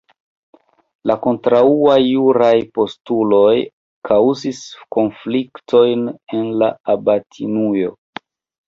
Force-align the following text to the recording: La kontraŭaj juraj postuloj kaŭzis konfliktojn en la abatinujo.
La 1.09 1.15
kontraŭaj 1.25 1.97
juraj 2.05 2.51
postuloj 2.79 3.53
kaŭzis 4.11 4.63
konfliktojn 4.99 6.11
en 6.41 6.47
la 6.65 6.73
abatinujo. 6.99 7.97